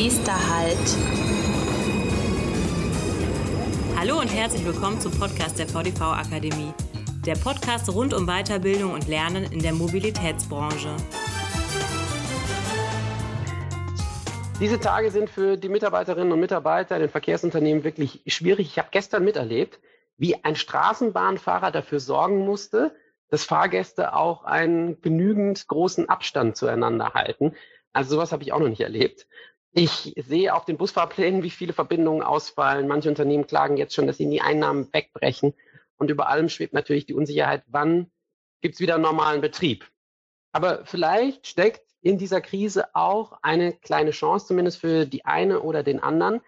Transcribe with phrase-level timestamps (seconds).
[0.00, 0.78] Nächster Halt.
[3.96, 6.72] Hallo und herzlich willkommen zum Podcast der VDV Akademie.
[7.26, 10.94] Der Podcast rund um Weiterbildung und Lernen in der Mobilitätsbranche.
[14.60, 18.68] Diese Tage sind für die Mitarbeiterinnen und Mitarbeiter in den Verkehrsunternehmen wirklich schwierig.
[18.68, 19.80] Ich habe gestern miterlebt,
[20.16, 22.94] wie ein Straßenbahnfahrer dafür sorgen musste,
[23.30, 27.56] dass Fahrgäste auch einen genügend großen Abstand zueinander halten.
[27.92, 29.26] Also sowas habe ich auch noch nicht erlebt.
[29.78, 32.88] Ich sehe auf den Busfahrplänen, wie viele Verbindungen ausfallen.
[32.88, 35.54] Manche Unternehmen klagen jetzt schon, dass ihnen die Einnahmen wegbrechen.
[35.98, 38.10] Und über allem schwebt natürlich die Unsicherheit, wann
[38.60, 39.88] gibt es wieder normalen Betrieb.
[40.50, 45.84] Aber vielleicht steckt in dieser Krise auch eine kleine Chance, zumindest für die eine oder
[45.84, 46.40] den anderen.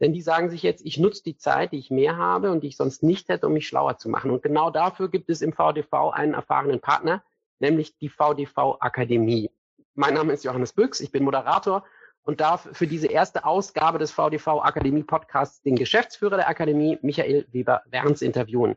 [0.00, 2.68] Denn die sagen sich jetzt, ich nutze die Zeit, die ich mehr habe und die
[2.68, 4.30] ich sonst nicht hätte, um mich schlauer zu machen.
[4.30, 7.22] Und genau dafür gibt es im VDV einen erfahrenen Partner,
[7.58, 9.50] nämlich die VDV Akademie.
[9.94, 11.84] Mein Name ist Johannes Büchs, ich bin Moderator
[12.28, 17.46] und darf für diese erste Ausgabe des VDV Akademie Podcasts den Geschäftsführer der Akademie, Michael
[17.52, 18.76] Weber-Werns, interviewen.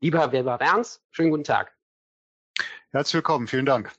[0.00, 1.76] Lieber Weber-Werns, schönen guten Tag.
[2.92, 3.90] Herzlich willkommen, vielen Dank.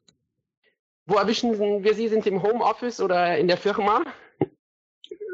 [1.05, 2.07] Wo erwischen wir Sie?
[2.07, 4.05] Sind Sie im Homeoffice oder in der Firma?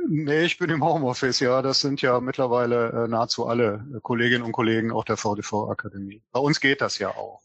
[0.07, 1.61] Nee, ich bin im Homeoffice, ja.
[1.61, 6.23] Das sind ja mittlerweile äh, nahezu alle Kolleginnen und Kollegen auch der VDV-Akademie.
[6.31, 7.43] Bei uns geht das ja auch.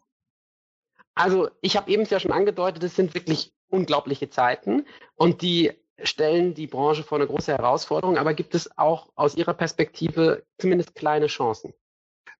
[1.14, 6.54] Also ich habe eben ja schon angedeutet, es sind wirklich unglaubliche Zeiten und die stellen
[6.54, 8.18] die Branche vor eine große Herausforderung.
[8.18, 11.74] Aber gibt es auch aus Ihrer Perspektive zumindest kleine Chancen?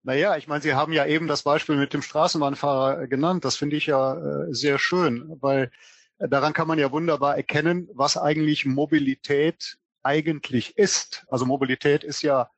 [0.03, 3.45] Naja, ich meine, Sie haben ja eben das Beispiel mit dem Straßenbahnfahrer genannt.
[3.45, 5.71] Das finde ich ja äh, sehr schön, weil
[6.19, 11.25] daran kann man ja wunderbar erkennen, was eigentlich Mobilität eigentlich ist.
[11.29, 12.51] Also Mobilität ist ja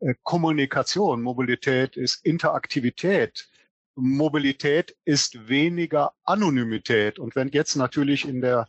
[0.00, 3.48] äh, Kommunikation, Mobilität ist Interaktivität.
[3.94, 7.18] Mobilität ist weniger Anonymität.
[7.18, 8.68] Und wenn jetzt natürlich in der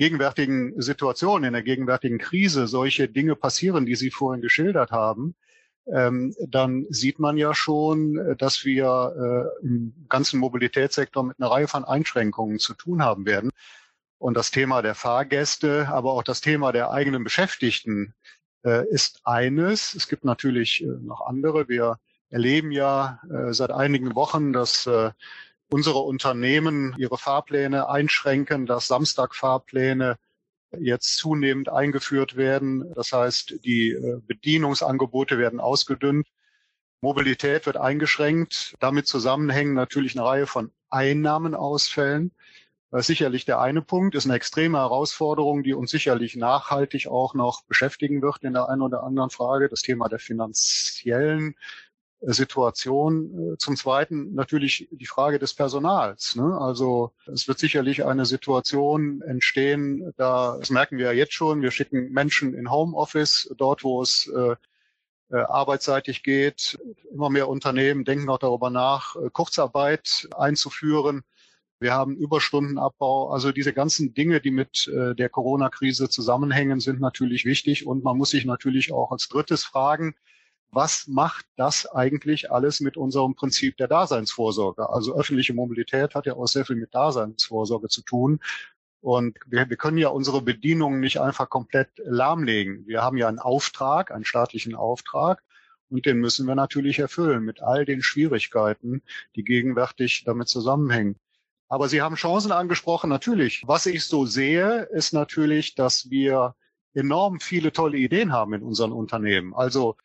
[0.00, 5.34] gegenwärtigen Situation, in der gegenwärtigen Krise solche Dinge passieren, die Sie vorhin geschildert haben,
[5.92, 11.68] ähm, dann sieht man ja schon, dass wir äh, im ganzen Mobilitätssektor mit einer Reihe
[11.68, 13.50] von Einschränkungen zu tun haben werden.
[14.16, 18.14] Und das Thema der Fahrgäste, aber auch das Thema der eigenen Beschäftigten
[18.64, 19.94] äh, ist eines.
[19.94, 21.68] Es gibt natürlich äh, noch andere.
[21.68, 21.98] Wir
[22.30, 25.10] erleben ja äh, seit einigen Wochen, dass äh,
[25.70, 30.18] unsere Unternehmen ihre Fahrpläne einschränken, dass Samstagfahrpläne
[30.78, 32.92] jetzt zunehmend eingeführt werden.
[32.94, 36.28] Das heißt, die äh, Bedienungsangebote werden ausgedünnt.
[37.00, 38.74] Mobilität wird eingeschränkt.
[38.78, 42.32] Damit zusammenhängen natürlich eine Reihe von Einnahmenausfällen.
[42.90, 47.34] Das ist sicherlich der eine Punkt, ist eine extreme Herausforderung, die uns sicherlich nachhaltig auch
[47.34, 49.68] noch beschäftigen wird in der einen oder anderen Frage.
[49.68, 51.54] Das Thema der finanziellen
[52.20, 53.54] Situation.
[53.54, 56.36] Äh, zum Zweiten natürlich die Frage des Personals.
[56.36, 56.58] Ne?
[56.60, 61.70] Also es wird sicherlich eine Situation entstehen, da, das merken wir ja jetzt schon, wir
[61.70, 64.56] schicken Menschen in Homeoffice, dort wo es äh,
[65.30, 66.78] äh, arbeitsseitig geht.
[67.12, 71.22] Immer mehr Unternehmen denken auch darüber nach, Kurzarbeit einzuführen.
[71.78, 73.30] Wir haben Überstundenabbau.
[73.30, 77.86] Also diese ganzen Dinge, die mit äh, der Corona-Krise zusammenhängen, sind natürlich wichtig.
[77.86, 80.14] Und man muss sich natürlich auch als drittes fragen,
[80.72, 84.88] was macht das eigentlich alles mit unserem Prinzip der Daseinsvorsorge?
[84.88, 88.40] Also öffentliche Mobilität hat ja auch sehr viel mit Daseinsvorsorge zu tun.
[89.00, 92.86] Und wir, wir können ja unsere Bedienungen nicht einfach komplett lahmlegen.
[92.86, 95.42] Wir haben ja einen Auftrag, einen staatlichen Auftrag.
[95.88, 99.02] Und den müssen wir natürlich erfüllen mit all den Schwierigkeiten,
[99.34, 101.16] die gegenwärtig damit zusammenhängen.
[101.68, 103.62] Aber Sie haben Chancen angesprochen, natürlich.
[103.66, 106.54] Was ich so sehe, ist natürlich, dass wir
[106.94, 109.54] enorm viele tolle Ideen haben in unseren Unternehmen.
[109.54, 109.96] Also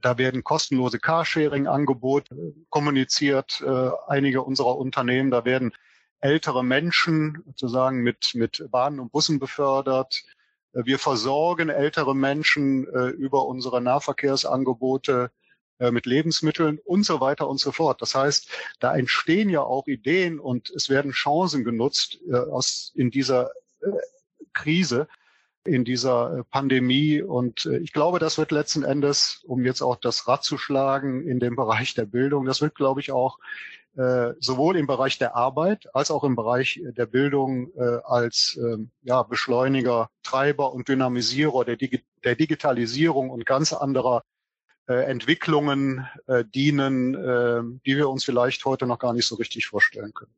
[0.00, 5.30] da werden kostenlose Carsharing-Angebote kommuniziert, äh, einige unserer Unternehmen.
[5.30, 5.72] Da werden
[6.20, 10.24] ältere Menschen sozusagen mit, mit Bahnen und Bussen befördert.
[10.72, 15.30] Wir versorgen ältere Menschen äh, über unsere Nahverkehrsangebote
[15.78, 18.00] äh, mit Lebensmitteln und so weiter und so fort.
[18.00, 18.48] Das heißt,
[18.80, 23.50] da entstehen ja auch Ideen und es werden Chancen genutzt äh, aus, in dieser
[23.80, 23.90] äh,
[24.54, 25.06] Krise,
[25.66, 27.22] in dieser Pandemie.
[27.22, 31.40] Und ich glaube, das wird letzten Endes, um jetzt auch das Rad zu schlagen in
[31.40, 33.38] dem Bereich der Bildung, das wird, glaube ich, auch
[34.40, 37.72] sowohl im Bereich der Arbeit als auch im Bereich der Bildung
[38.04, 44.22] als ähm, ja, Beschleuniger, Treiber und Dynamisierer der, Digi der Digitalisierung und ganz anderer
[44.88, 49.66] äh, Entwicklungen äh, dienen, äh, die wir uns vielleicht heute noch gar nicht so richtig
[49.66, 50.34] vorstellen können.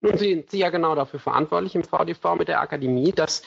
[0.00, 3.42] Nun sind Sie ja genau dafür verantwortlich im VDV mit der Akademie, dass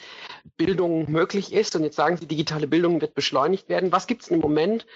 [0.56, 1.74] Bildung möglich ist.
[1.76, 3.90] Und jetzt sagen Sie, digitale Bildung wird beschleunigt werden.
[3.90, 4.86] Was gibt es im Moment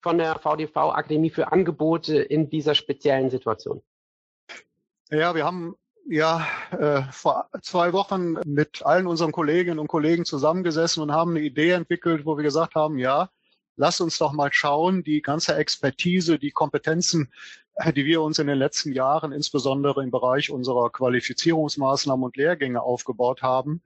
[0.00, 3.82] von der VDV Akademie für Angebote in dieser speziellen Situation?
[5.10, 5.76] Ja, wir haben
[6.08, 11.40] ja äh, vor zwei Wochen mit allen unseren Kolleginnen und Kollegen zusammengesessen und haben eine
[11.40, 13.28] Idee entwickelt, wo wir gesagt haben, ja,
[13.76, 17.32] lass uns doch mal schauen, die ganze Expertise, die Kompetenzen,
[17.94, 23.42] die wir uns in den letzten Jahren insbesondere im Bereich unserer Qualifizierungsmaßnahmen und Lehrgänge aufgebaut
[23.42, 23.82] haben,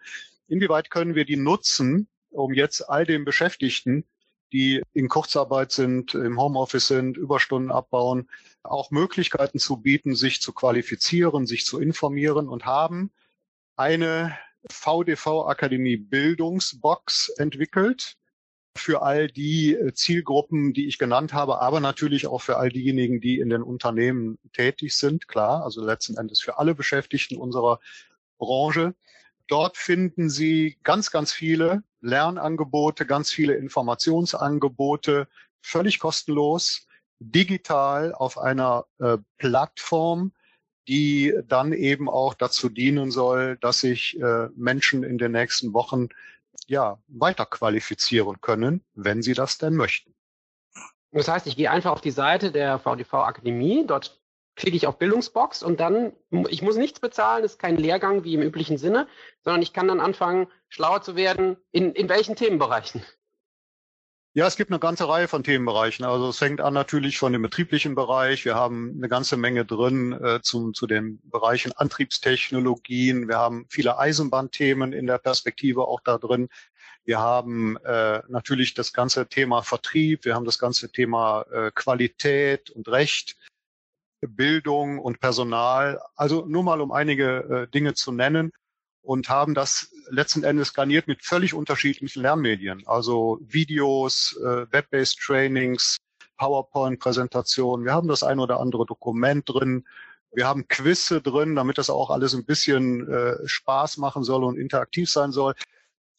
[0.48, 4.04] inwieweit können wir die nutzen, um jetzt all den Beschäftigten,
[4.52, 8.28] die in Kurzarbeit sind, im Homeoffice sind, Überstunden abbauen,
[8.62, 13.12] auch Möglichkeiten zu bieten, sich zu qualifizieren, sich zu informieren und haben
[13.76, 14.36] eine
[14.70, 18.16] VDV Akademie Bildungsbox entwickelt
[18.76, 23.20] für all die äh, Zielgruppen, die ich genannt habe, aber natürlich auch für all diejenigen,
[23.20, 27.80] die in den Unternehmen tätig sind, klar, also letzten Endes für alle Beschäftigten unserer
[28.38, 28.94] Branche.
[29.48, 35.28] Dort finden Sie ganz, ganz viele Lernangebote, ganz viele Informationsangebote,
[35.60, 36.86] völlig kostenlos,
[37.18, 40.32] digital auf einer äh, Plattform,
[40.88, 46.08] die dann eben auch dazu dienen soll, dass sich äh, Menschen in den nächsten Wochen
[46.66, 50.14] ja weiter qualifizieren können, wenn sie das denn möchten.
[51.12, 54.20] Das heißt, ich gehe einfach auf die Seite der VDV Akademie, dort
[54.56, 56.12] klicke ich auf Bildungsbox und dann,
[56.48, 59.06] ich muss nichts bezahlen, das ist kein Lehrgang wie im üblichen Sinne,
[59.42, 61.56] sondern ich kann dann anfangen, schlauer zu werden.
[61.72, 63.02] In, in welchen Themenbereichen?
[64.36, 66.04] Ja, es gibt eine ganze Reihe von Themenbereichen.
[66.04, 68.44] Also es fängt an natürlich von dem betrieblichen Bereich.
[68.44, 73.28] Wir haben eine ganze Menge drin äh, zum, zu den Bereichen Antriebstechnologien.
[73.28, 76.50] Wir haben viele Eisenbahnthemen in der Perspektive auch da drin.
[77.06, 80.26] Wir haben äh, natürlich das ganze Thema Vertrieb.
[80.26, 83.38] Wir haben das ganze Thema äh, Qualität und Recht.
[84.20, 85.98] Bildung und Personal.
[86.14, 88.52] Also nur mal um einige äh, Dinge zu nennen
[89.06, 92.82] und haben das letzten Endes garniert mit völlig unterschiedlichen Lernmedien.
[92.86, 95.96] Also Videos, äh, Web-based Trainings,
[96.38, 97.86] PowerPoint-Präsentationen.
[97.86, 99.86] Wir haben das ein oder andere Dokument drin.
[100.32, 104.58] Wir haben Quizze drin, damit das auch alles ein bisschen äh, Spaß machen soll und
[104.58, 105.54] interaktiv sein soll.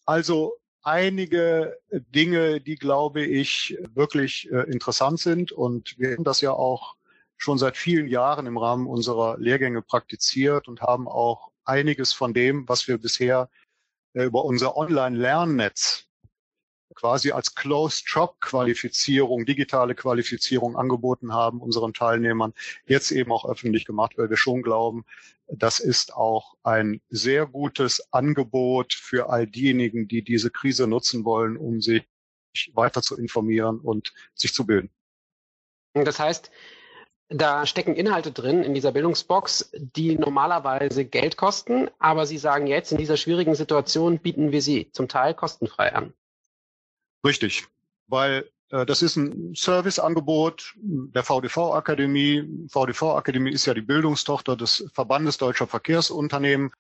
[0.06, 5.52] Also einige Dinge, die, glaube ich, wirklich äh, interessant sind.
[5.52, 6.96] Und wir haben das ja auch
[7.36, 12.68] schon seit vielen Jahren im Rahmen unserer Lehrgänge praktiziert und haben auch einiges von dem,
[12.68, 13.50] was wir bisher
[14.14, 16.08] äh, über unser Online-Lernnetz
[16.96, 22.54] quasi als Closed-Shop-Qualifizierung, digitale Qualifizierung angeboten haben unseren Teilnehmern,
[22.86, 25.06] jetzt eben auch öffentlich gemacht, weil wir schon glauben,
[25.48, 31.56] das ist auch ein sehr gutes Angebot für all diejenigen, die diese Krise nutzen wollen,
[31.56, 32.04] um sich
[32.74, 34.90] weiter zu informieren und sich zu bilden.
[35.94, 36.52] Das heißt,
[37.30, 42.92] da stecken Inhalte drin in dieser Bildungsbox, die normalerweise Geld kosten, aber Sie sagen jetzt,
[42.92, 46.14] in dieser schwierigen Situation bieten wir sie zum Teil kostenfrei an.
[47.26, 47.68] Richtig,
[48.08, 52.68] weil äh, das ist ein Serviceangebot der VDV-Akademie.
[52.70, 56.72] VDV-Akademie ist ja die Bildungstochter des Verbandes Deutscher Verkehrsunternehmen.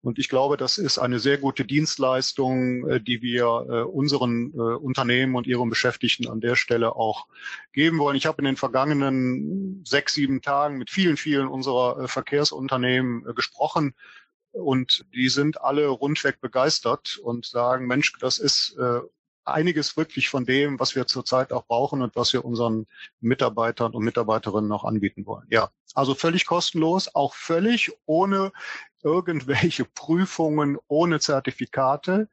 [0.00, 4.58] Und ich glaube, das ist eine sehr gute Dienstleistung, äh, die wir äh, unseren äh,
[4.58, 7.26] Unternehmen und ihren Beschäftigten an der Stelle auch
[7.72, 8.16] geben wollen.
[8.16, 13.94] Ich habe in den vergangenen sechs, sieben Tagen mit vielen, vielen unserer Verkehrsunternehmen gesprochen
[14.52, 18.76] und die sind alle rundweg begeistert und sagen, Mensch, das ist
[19.48, 22.86] einiges wirklich von dem, was wir zurzeit auch brauchen und was wir unseren
[23.20, 25.46] Mitarbeitern und Mitarbeiterinnen noch anbieten wollen.
[25.50, 28.52] Ja, also völlig kostenlos, auch völlig ohne
[29.02, 32.28] irgendwelche Prüfungen, ohne Zertifikate.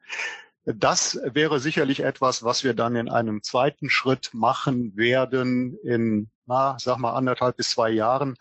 [0.64, 6.76] Das wäre sicherlich etwas, was wir dann in einem zweiten Schritt machen werden in, na,
[6.80, 8.36] sag mal, anderthalb bis zwei Jahren.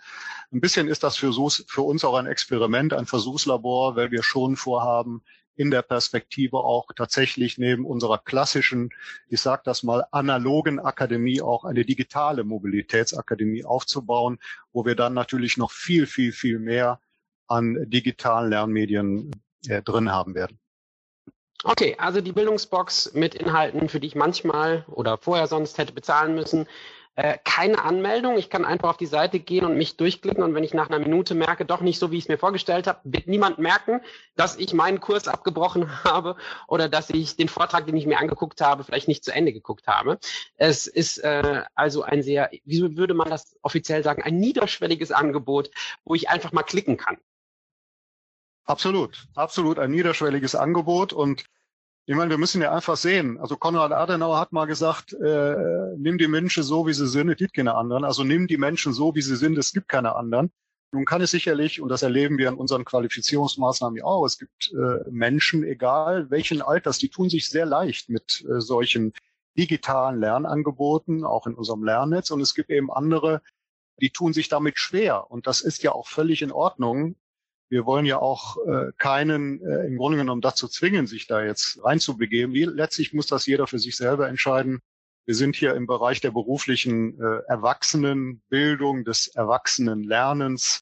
[0.51, 1.31] Ein bisschen ist das für,
[1.67, 5.21] für uns auch ein Experiment, ein Versuchslabor, weil wir schon vorhaben,
[5.55, 8.89] in der Perspektive auch tatsächlich neben unserer klassischen,
[9.29, 14.39] ich sage das mal, analogen Akademie auch eine digitale Mobilitätsakademie aufzubauen,
[14.73, 16.99] wo wir dann natürlich noch viel, viel, viel mehr
[17.47, 19.31] an digitalen Lernmedien
[19.67, 20.59] äh, drin haben werden.
[21.63, 26.35] Okay, also die Bildungsbox mit Inhalten, für die ich manchmal oder vorher sonst hätte bezahlen
[26.35, 26.67] müssen,
[27.15, 28.37] äh, keine Anmeldung.
[28.37, 30.99] Ich kann einfach auf die Seite gehen und mich durchklicken und wenn ich nach einer
[30.99, 34.01] Minute merke, doch nicht so, wie ich es mir vorgestellt habe, wird niemand merken,
[34.35, 36.35] dass ich meinen Kurs abgebrochen habe
[36.67, 39.87] oder dass ich den Vortrag, den ich mir angeguckt habe, vielleicht nicht zu Ende geguckt
[39.87, 40.19] habe.
[40.57, 45.71] Es ist äh, also ein sehr, wie würde man das offiziell sagen, ein niederschwelliges Angebot,
[46.03, 47.17] wo ich einfach mal klicken kann.
[48.65, 51.45] Absolut, absolut ein niederschwelliges Angebot und
[52.07, 53.39] ich meine, wir müssen ja einfach sehen.
[53.39, 55.55] Also Konrad Adenauer hat mal gesagt, äh,
[55.97, 58.03] nimm die Menschen so, wie sie sind, es gibt keine anderen.
[58.03, 60.51] Also nimm die Menschen so, wie sie sind, es gibt keine anderen.
[60.91, 64.71] Nun kann es sicherlich, und das erleben wir an unseren Qualifizierungsmaßnahmen ja auch, es gibt
[64.73, 69.11] äh, Menschen, egal welchen Alters, die tun sich sehr leicht mit äh, solchen
[69.57, 72.29] digitalen Lernangeboten, auch in unserem Lernnetz.
[72.29, 73.41] Und es gibt eben andere,
[73.99, 75.31] die tun sich damit schwer.
[75.31, 77.15] Und das ist ja auch völlig in Ordnung.
[77.69, 81.83] Wir wollen ja auch äh, keinen äh, im Grunde genommen dazu zwingen, sich da jetzt
[81.83, 82.53] reinzubegeben.
[82.53, 84.81] Wie, letztlich muss das jeder für sich selber entscheiden.
[85.25, 90.81] Wir sind hier im Bereich der beruflichen äh, Erwachsenenbildung, des Erwachsenenlernens.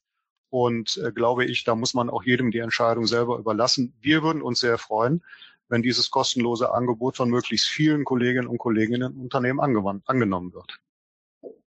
[0.50, 3.94] Und äh, glaube ich, da muss man auch jedem die Entscheidung selber überlassen.
[4.00, 5.24] Wir würden uns sehr freuen,
[5.68, 10.78] wenn dieses kostenlose Angebot von möglichst vielen Kolleginnen und Kollegen in Unternehmen angewandt, angenommen wird.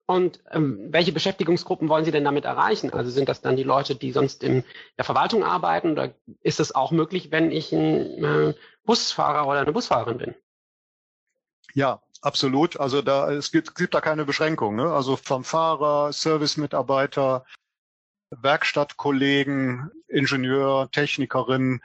[0.08, 2.94] Und ähm, welche Beschäftigungsgruppen wollen Sie denn damit erreichen?
[2.94, 4.64] Also sind das dann die Leute, die sonst in
[4.98, 9.74] der Verwaltung arbeiten oder ist es auch möglich, wenn ich ein äh, Busfahrer oder eine
[9.74, 10.36] Busfahrerin bin?
[11.74, 12.80] Ja, absolut.
[12.80, 14.76] Also da es gibt, gibt da keine Beschränkung.
[14.76, 14.94] Ne?
[14.94, 17.44] Also vom Fahrer, Servicemitarbeiter,
[18.30, 21.82] Werkstattkollegen, Ingenieur, Technikerin,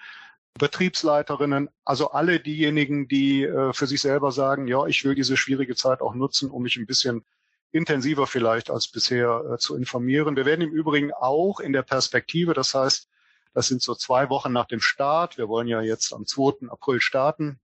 [0.59, 5.75] Betriebsleiterinnen, also alle diejenigen, die äh, für sich selber sagen, ja, ich will diese schwierige
[5.75, 7.25] Zeit auch nutzen, um mich ein bisschen
[7.73, 10.37] intensiver vielleicht als bisher äh, zu informieren.
[10.37, 13.09] Wir werden im Übrigen auch in der Perspektive, das heißt,
[13.53, 15.37] das sind so zwei Wochen nach dem Start.
[15.37, 16.69] Wir wollen ja jetzt am 2.
[16.69, 17.61] April starten.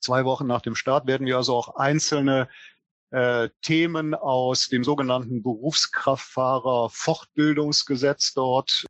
[0.00, 2.48] Zwei Wochen nach dem Start werden wir also auch einzelne
[3.10, 8.84] äh, Themen aus dem sogenannten Berufskraftfahrer Fortbildungsgesetz dort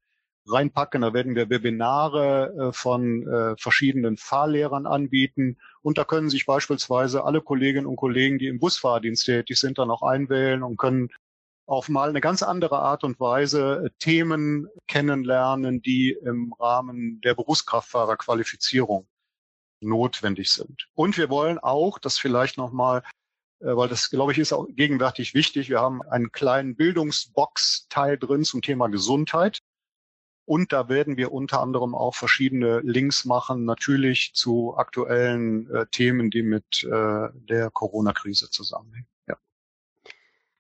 [0.47, 1.03] reinpacken.
[1.03, 5.59] Da werden wir Webinare äh, von äh, verschiedenen Fahrlehrern anbieten.
[5.83, 9.91] Und da können sich beispielsweise alle Kolleginnen und Kollegen, die im Busfahrdienst tätig sind, dann
[9.91, 11.11] auch einwählen und können
[11.67, 17.35] auf mal eine ganz andere Art und Weise äh, Themen kennenlernen, die im Rahmen der
[17.35, 19.07] Berufskraftfahrerqualifizierung
[19.81, 20.89] notwendig sind.
[20.95, 23.03] Und wir wollen auch, das vielleicht nochmal,
[23.61, 28.63] weil das, glaube ich, ist auch gegenwärtig wichtig, wir haben einen kleinen Bildungsbox-Teil drin zum
[28.63, 29.61] Thema Gesundheit.
[30.47, 36.31] Und da werden wir unter anderem auch verschiedene Links machen, natürlich zu aktuellen äh, Themen,
[36.31, 39.07] die mit äh, der Corona-Krise zusammenhängen.
[39.27, 39.37] Ja.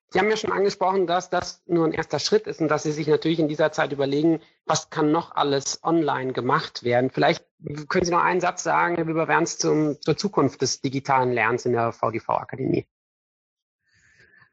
[0.08, 2.92] Sie haben ja schon angesprochen, dass das nur ein erster Schritt ist und dass Sie
[2.92, 7.10] sich natürlich in dieser Zeit überlegen, was kann noch alles online gemacht werden.
[7.10, 7.44] Vielleicht
[7.88, 11.92] können Sie noch einen Satz sagen, Herr Weber-Werns, zur Zukunft des digitalen Lernens in der
[11.92, 12.86] VDV-Akademie.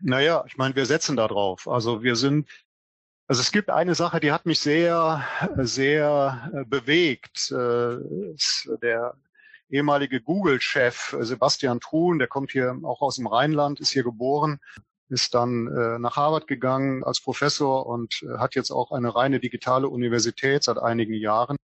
[0.02, 1.68] Naja, ich meine, wir setzen da drauf.
[1.68, 2.50] Also wir sind
[3.32, 7.50] also es gibt eine Sache, die hat mich sehr, sehr äh, bewegt.
[7.50, 7.96] Äh,
[8.82, 9.16] der
[9.70, 14.60] ehemalige Google-Chef äh, Sebastian Truhn, der kommt hier auch aus dem Rheinland, ist hier geboren,
[15.08, 15.64] ist dann
[16.02, 21.14] nach Harvard gegangen als Professor und hat jetzt auch eine reine digitale Universität seit einigen
[21.14, 21.56] Jahren.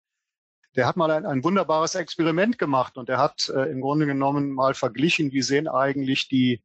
[0.78, 4.74] Der hat mal ein, ein wunderbares Experiment gemacht und er hat im Grunde genommen mal
[4.74, 6.62] verglichen, wie sehen eigentlich die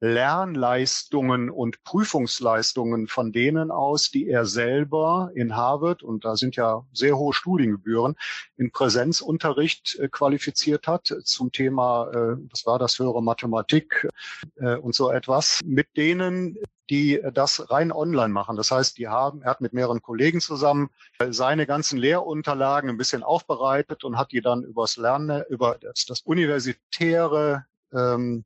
[0.00, 6.84] Lernleistungen und Prüfungsleistungen von denen aus, die er selber in Harvard, und da sind ja
[6.92, 8.16] sehr hohe Studiengebühren,
[8.56, 14.08] in Präsenzunterricht äh, qualifiziert hat zum Thema, äh, was war das, höhere Mathematik
[14.56, 16.58] äh, und so etwas, mit denen,
[16.90, 18.56] die das rein online machen.
[18.56, 20.90] Das heißt, die haben, er hat mit mehreren Kollegen zusammen
[21.30, 26.20] seine ganzen Lehrunterlagen ein bisschen aufbereitet und hat die dann übers Lernen, über das, das
[26.20, 28.44] universitäre ähm,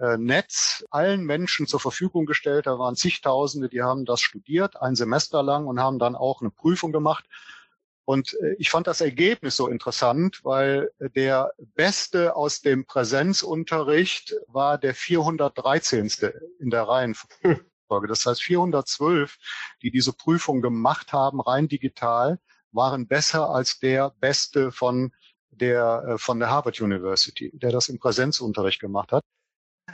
[0.00, 2.66] äh, Netz allen Menschen zur Verfügung gestellt.
[2.66, 6.50] Da waren zigtausende, die haben das studiert, ein Semester lang und haben dann auch eine
[6.50, 7.26] Prüfung gemacht.
[8.04, 14.78] Und äh, ich fand das Ergebnis so interessant, weil der Beste aus dem Präsenzunterricht war
[14.78, 16.10] der 413.
[16.58, 18.08] in der Reihenfolge.
[18.08, 19.36] Das heißt, 412,
[19.82, 22.38] die diese Prüfung gemacht haben, rein digital,
[22.72, 25.12] waren besser als der Beste von
[25.50, 29.24] der, äh, von der Harvard University, der das im Präsenzunterricht gemacht hat.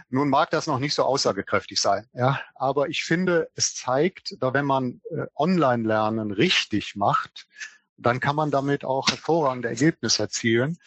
[0.08, 4.54] Nun mag das noch nicht so aussagekräftig sein, ja, aber ich finde, es zeigt, da
[4.54, 7.46] wenn man äh, Online-Lernen richtig macht,
[7.96, 10.78] dann kann man damit auch hervorragende Ergebnisse erzielen.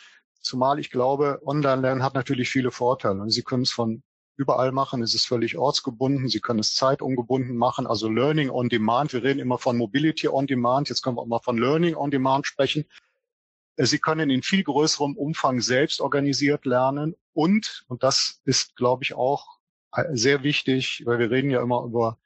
[0.42, 3.22] Zumal ich glaube, Online-Lernen hat natürlich viele Vorteile.
[3.22, 4.04] Und Sie können es von
[4.38, 9.12] überall machen, es ist völlig ortsgebunden, Sie können es zeitungebunden machen, also Learning on Demand.
[9.12, 12.10] Wir reden immer von Mobility on Demand, jetzt können wir auch mal von Learning on
[12.10, 12.86] Demand sprechen.
[13.86, 19.14] Sie können in viel größerem Umfang selbst organisiert lernen und, und das ist, glaube ich,
[19.14, 19.60] auch
[19.94, 22.18] äh, sehr wichtig, weil wir reden ja immer über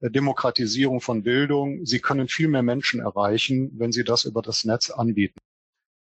[0.00, 1.84] äh, Demokratisierung von Bildung.
[1.84, 5.38] Sie können viel mehr Menschen erreichen, wenn Sie das über das Netz anbieten.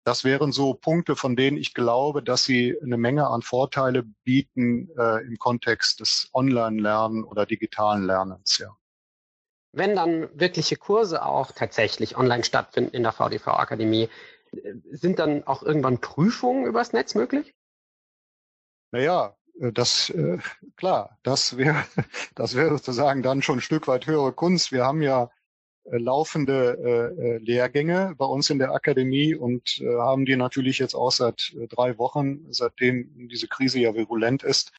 [0.03, 4.89] Das wären so Punkte, von denen ich glaube, dass sie eine Menge an Vorteile bieten
[4.97, 8.57] äh, im Kontext des Online-Lernen oder digitalen Lernens.
[8.57, 8.75] Ja.
[9.73, 14.09] Wenn dann wirkliche Kurse auch tatsächlich online stattfinden in der VDV-Akademie,
[14.91, 17.55] sind dann auch irgendwann Prüfungen übers Netz möglich?
[18.91, 20.39] Naja, äh, das äh,
[20.75, 21.85] klar, das wäre
[22.35, 24.71] das wäre sozusagen dann schon ein Stück weit höhere Kunst.
[24.71, 25.31] Wir haben ja
[25.85, 30.95] äh, laufende äh, Lehrgänge bei uns in der Akademie und äh, haben die natürlich jetzt
[30.95, 34.73] auch seit äh, drei Wochen, seitdem diese Krise ja virulent ist,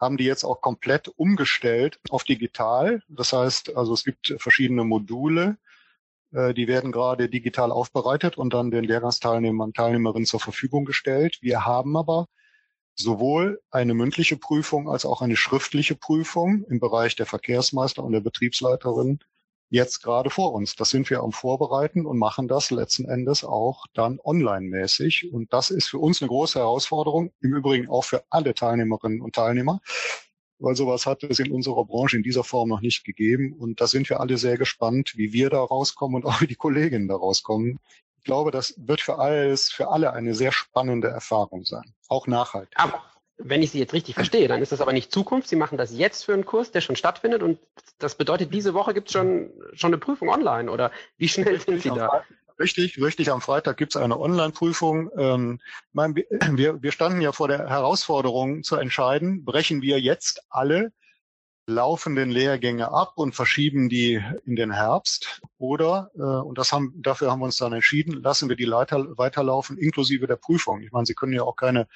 [0.00, 3.02] haben die jetzt auch komplett umgestellt auf digital.
[3.08, 5.67] Das heißt, also es gibt verschiedene Module, Äh,
[6.30, 11.38] die werden gerade digital aufbereitet und dann den Lehrgangsteilnehmern und Teilnehmerinnen zur Verfügung gestellt.
[11.40, 12.26] Wir haben aber
[12.94, 18.20] sowohl eine mündliche Prüfung als auch eine schriftliche Prüfung im Bereich der Verkehrsmeister und der
[18.20, 19.20] Betriebsleiterin
[19.70, 20.76] jetzt gerade vor uns.
[20.76, 25.32] Das sind wir am Vorbereiten und machen das letzten Endes auch dann online-mäßig.
[25.32, 29.34] Und das ist für uns eine große Herausforderung, im Übrigen auch für alle Teilnehmerinnen und
[29.34, 29.80] Teilnehmer,
[30.58, 33.52] weil sowas hat es in unserer Branche in dieser Form noch nicht gegeben.
[33.52, 36.56] Und da sind wir alle sehr gespannt, wie wir da rauskommen und auch wie die
[36.56, 37.78] Kolleginnen da rauskommen.
[38.18, 41.94] Ich glaube, das wird für alles, für alle eine sehr spannende Erfahrung sein.
[42.08, 42.74] Auch nachhaltig.
[42.76, 43.02] Aber
[43.38, 45.48] wenn ich Sie jetzt richtig verstehe, dann ist das aber nicht Zukunft.
[45.48, 47.58] Sie machen das jetzt für einen Kurs, der schon stattfindet und
[47.98, 51.82] das bedeutet, diese Woche gibt es schon, schon eine Prüfung online oder wie schnell sind
[51.82, 52.24] Sie da?
[52.58, 53.30] Richtig, richtig.
[53.30, 55.10] Am Freitag gibt es eine Online-Prüfung.
[55.16, 55.60] Ähm,
[55.92, 60.92] wir, wir standen ja vor der Herausforderung zu entscheiden, brechen wir jetzt alle
[61.66, 67.30] laufenden Lehrgänge ab und verschieben die in den Herbst oder, äh, und das haben, dafür
[67.30, 70.80] haben wir uns dann entschieden, lassen wir die Leiter weiterlaufen, inklusive der Prüfung.
[70.80, 71.86] Ich meine, Sie können ja auch keine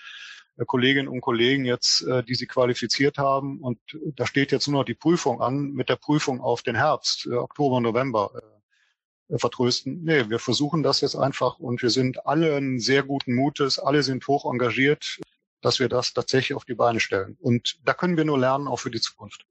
[0.59, 3.61] äh, Kolleginnen und Kollegen jetzt, äh, die sie qualifiziert haben.
[3.61, 3.78] Und
[4.14, 7.35] da steht jetzt nur noch die Prüfung an, mit der Prüfung auf den Herbst, äh,
[7.35, 8.31] Oktober, November
[9.38, 10.02] vertrösten.
[10.04, 14.26] Nee, wir versuchen das jetzt einfach und wir sind alle sehr guten Mutes, alle sind
[14.28, 15.20] hoch engagiert,
[15.60, 17.36] dass wir das tatsächlich auf die Beine stellen.
[17.40, 19.46] Und da können wir nur lernen, auch für die Zukunft.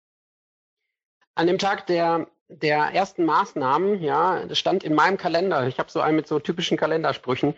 [1.35, 5.67] An dem Tag der, der ersten Maßnahmen, ja, das stand in meinem Kalender.
[5.67, 7.55] Ich habe so einen mit so typischen Kalendersprüchen.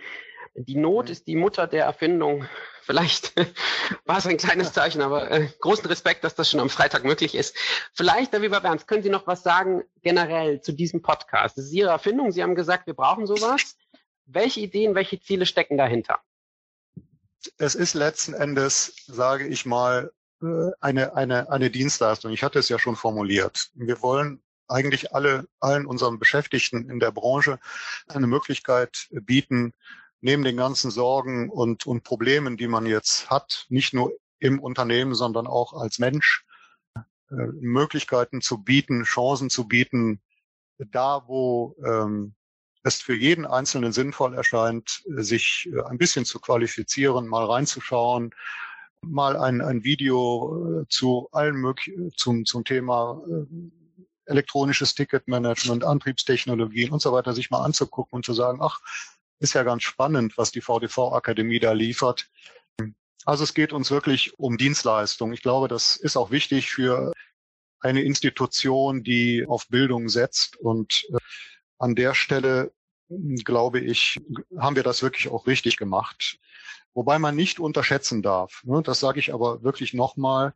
[0.55, 1.11] Die Not mhm.
[1.11, 2.45] ist die Mutter der Erfindung.
[2.81, 3.33] Vielleicht
[4.05, 7.33] war es ein kleines Zeichen, aber äh, großen Respekt, dass das schon am Freitag möglich
[7.33, 7.55] ist.
[7.93, 11.57] Vielleicht, Herr Weber-Berns, können Sie noch was sagen generell zu diesem Podcast?
[11.57, 12.31] Das ist Ihre Erfindung.
[12.31, 13.77] Sie haben gesagt, wir brauchen sowas.
[14.25, 16.19] Welche Ideen, welche Ziele stecken dahinter?
[17.57, 22.31] Es ist letzten Endes, sage ich mal, äh, eine, eine, eine Dienstleistung.
[22.31, 23.69] Ich hatte es ja schon formuliert.
[23.75, 27.59] Wir wollen eigentlich alle, allen unseren Beschäftigten in der Branche
[28.07, 29.73] eine Möglichkeit bieten,
[30.23, 35.15] neben den ganzen Sorgen und, und Problemen, die man jetzt hat, nicht nur im Unternehmen,
[35.15, 36.45] sondern auch als Mensch,
[36.95, 40.21] äh, Möglichkeiten zu bieten, Chancen zu bieten,
[40.77, 42.35] da wo ähm,
[42.83, 48.33] es für jeden Einzelnen sinnvoll erscheint, sich äh, ein bisschen zu qualifizieren, mal reinzuschauen,
[49.01, 53.45] mal ein, ein Video äh, zu allen möglichen, zum, zum Thema äh,
[54.25, 58.79] elektronisches Ticketmanagement, Antriebstechnologien und so weiter sich mal anzugucken und zu sagen, ach,
[59.39, 62.29] ist ja ganz spannend, was die VDV-Akademie da liefert.
[63.25, 65.33] Also es geht uns wirklich um Dienstleistung.
[65.33, 67.13] Ich glaube, das ist auch wichtig für
[67.79, 70.57] eine Institution, die auf Bildung setzt.
[70.57, 71.17] Und äh,
[71.77, 72.71] an der Stelle,
[73.09, 74.19] glaube ich,
[74.57, 76.39] haben wir das wirklich auch richtig gemacht.
[76.93, 78.63] Wobei man nicht unterschätzen darf.
[78.63, 78.81] Ne?
[78.83, 80.53] Das sage ich aber wirklich nochmal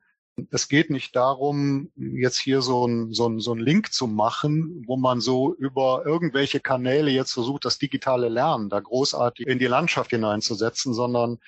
[0.52, 4.84] es geht nicht darum, jetzt hier so ein, so, ein, so ein Link zu machen,
[4.86, 9.66] wo man so über irgendwelche Kanäle jetzt versucht, das digitale Lernen da großartig in die
[9.66, 11.40] Landschaft hineinzusetzen, sondern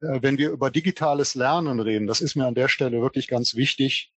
[0.00, 3.54] äh, wenn wir über digitales Lernen reden, das ist mir an der Stelle wirklich ganz
[3.54, 4.12] wichtig,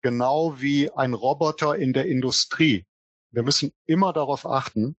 [0.00, 2.86] genau wie ein Roboter in der Industrie.
[3.30, 4.96] Wir müssen immer darauf achten,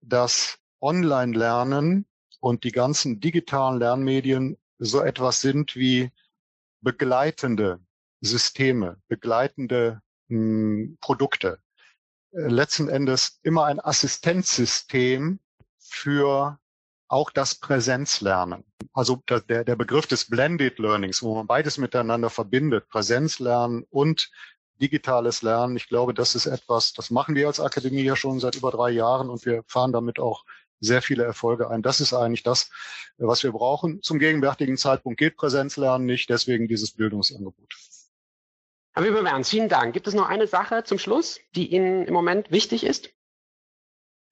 [0.00, 2.06] dass Online-Lernen
[2.40, 6.10] und die ganzen digitalen Lernmedien so etwas sind wie
[6.82, 7.80] begleitende
[8.20, 11.58] Systeme, begleitende mh, hm, Produkte.
[12.32, 15.40] Äh, letzten Endes immer ein Assistenzsystem
[15.78, 16.58] für
[17.08, 18.64] auch das Präsenzlernen.
[18.94, 24.30] Also der, der Begriff des Blended Learnings, wo man beides miteinander verbindet, Präsenzlernen und
[24.80, 25.76] digitales Lernen.
[25.76, 28.90] Ich glaube, das ist etwas, das machen wir als Akademie ja schon seit über drei
[28.90, 30.44] Jahren und wir fahren damit auch
[30.82, 31.82] sehr viele Erfolge ein.
[31.82, 32.70] Das ist eigentlich das,
[33.16, 34.02] was wir brauchen.
[34.02, 37.74] Zum gegenwärtigen Zeitpunkt geht Präsenzlernen nicht, deswegen dieses Bildungsangebot.
[38.94, 39.94] Herr Weber-Ernst, vielen Dank.
[39.94, 43.10] Gibt es noch eine Sache zum Schluss, die Ihnen im Moment wichtig ist?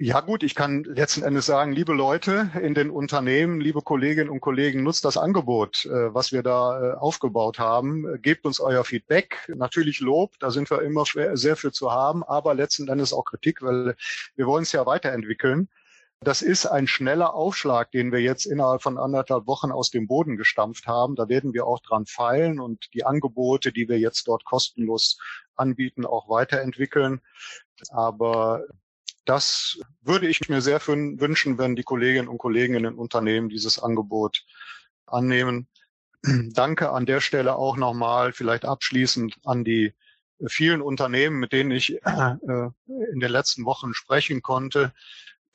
[0.02, 4.40] Ja gut, ich kann letzten Endes sagen, liebe Leute in den Unternehmen, liebe Kolleginnen und
[4.40, 8.18] Kollegen, nutzt das Angebot, äh, was wir da äh, aufgebaut haben.
[8.22, 9.46] Gebt uns euer Feedback.
[9.54, 13.60] Natürlich Lob, da sind wir immer sehr für zu haben, aber letzten Endes auch Kritik,
[13.60, 13.94] weil
[14.36, 15.68] wir wollen es ja weiterentwickeln.
[16.22, 20.36] Das ist ein schneller Aufschlag, den wir jetzt innerhalb von anderthalb Wochen aus dem Boden
[20.36, 21.16] gestampft haben.
[21.16, 25.18] Da werden wir auch dran feilen und die Angebote, die wir jetzt dort kostenlos
[25.56, 27.22] anbieten, auch weiterentwickeln.
[27.88, 28.64] Aber
[29.24, 33.78] das würde ich mir sehr wünschen, wenn die Kolleginnen und Kollegen in den Unternehmen dieses
[33.78, 34.44] Angebot
[35.06, 35.68] annehmen.
[36.22, 39.94] Danke an der Stelle auch nochmal, vielleicht abschließend an die
[40.48, 42.36] vielen Unternehmen, mit denen ich äh,
[42.86, 44.92] in den letzten Wochen sprechen konnte,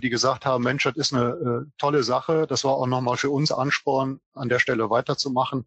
[0.01, 2.47] die gesagt haben, Mensch, das ist eine äh, tolle Sache.
[2.47, 5.65] Das war auch nochmal für uns Ansporn, an der Stelle weiterzumachen.